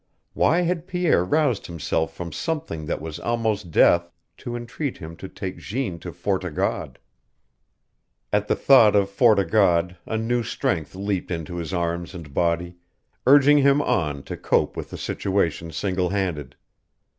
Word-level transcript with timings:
Why 0.33 0.61
had 0.61 0.87
Pierre 0.87 1.23
roused 1.23 1.67
himself 1.67 2.11
from 2.15 2.31
something 2.31 2.87
that 2.87 2.99
was 3.03 3.19
almost 3.19 3.69
death 3.69 4.09
to 4.37 4.55
entreat 4.55 4.97
him 4.97 5.15
to 5.17 5.29
take 5.29 5.59
Jeanne 5.59 5.99
to 5.99 6.11
Fort 6.11 6.43
o' 6.43 6.49
God? 6.49 6.97
At 8.33 8.47
the 8.47 8.55
thought 8.55 8.95
of 8.95 9.11
Fort 9.11 9.37
o' 9.37 9.43
God 9.43 9.97
a 10.07 10.17
new 10.17 10.41
strength 10.41 10.95
leaped 10.95 11.29
into 11.29 11.57
his 11.57 11.71
arms 11.71 12.15
and 12.15 12.33
body, 12.33 12.77
urging 13.27 13.59
him 13.59 13.79
on 13.79 14.23
to 14.23 14.35
cope 14.35 14.75
with 14.75 14.89
the 14.89 14.97
situation 14.97 15.71
single 15.71 16.09
handed. 16.09 16.55